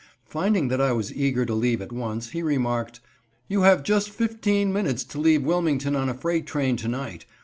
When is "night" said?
6.87-7.27